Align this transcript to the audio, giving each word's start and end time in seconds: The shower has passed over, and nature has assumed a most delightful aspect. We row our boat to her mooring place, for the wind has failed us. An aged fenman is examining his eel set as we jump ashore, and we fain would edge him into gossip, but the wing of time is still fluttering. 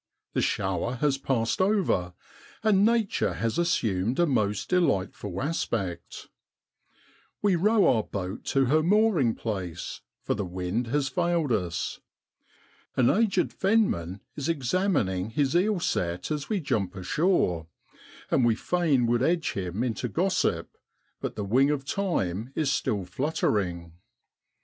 The 0.33 0.41
shower 0.41 0.95
has 0.95 1.19
passed 1.19 1.61
over, 1.61 2.15
and 2.63 2.83
nature 2.83 3.33
has 3.35 3.59
assumed 3.59 4.19
a 4.19 4.25
most 4.25 4.67
delightful 4.67 5.39
aspect. 5.43 6.27
We 7.43 7.55
row 7.55 7.85
our 7.85 8.01
boat 8.01 8.43
to 8.45 8.65
her 8.65 8.81
mooring 8.81 9.35
place, 9.35 10.01
for 10.23 10.33
the 10.33 10.43
wind 10.43 10.87
has 10.87 11.07
failed 11.07 11.51
us. 11.51 11.99
An 12.97 13.11
aged 13.11 13.51
fenman 13.53 14.21
is 14.35 14.49
examining 14.49 15.29
his 15.29 15.55
eel 15.55 15.79
set 15.79 16.31
as 16.31 16.49
we 16.49 16.61
jump 16.61 16.95
ashore, 16.95 17.67
and 18.31 18.43
we 18.43 18.55
fain 18.55 19.05
would 19.05 19.21
edge 19.21 19.51
him 19.51 19.83
into 19.83 20.07
gossip, 20.07 20.75
but 21.19 21.35
the 21.35 21.45
wing 21.45 21.69
of 21.69 21.85
time 21.85 22.51
is 22.55 22.71
still 22.71 23.05
fluttering. 23.05 23.93